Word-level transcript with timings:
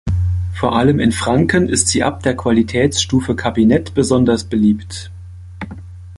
Vor 0.55 0.75
allem 0.75 0.99
in 0.99 1.11
Franken 1.11 1.69
ist 1.69 1.89
sie 1.89 2.01
ab 2.01 2.23
der 2.23 2.35
Qualitätsstufe 2.35 3.35
Kabinett 3.35 3.93
besonders 3.93 4.43
beliebt. 4.43 5.11